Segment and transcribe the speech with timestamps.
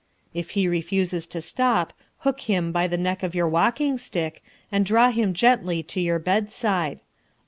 [0.33, 4.83] If he refuses to stop, hook him by the neck with your walking stick, and
[4.83, 7.01] draw him gently to your bedside.